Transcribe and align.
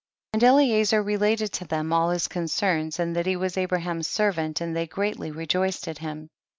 38. 0.33 0.45
And 0.47 0.51
Eliezer 0.55 1.03
related 1.03 1.51
to 1.51 1.65
them 1.65 1.93
all 1.93 2.09
his 2.09 2.27
concerns, 2.27 2.97
and 2.99 3.15
that 3.15 3.27
he 3.27 3.35
was 3.35 3.55
Abraham's 3.55 4.07
servant, 4.07 4.59
and 4.59 4.75
they 4.75 4.87
gi 4.87 4.93
eatly 4.93 5.29
rejoiced 5.31 5.87
at 5.87 5.99
him. 5.99 6.27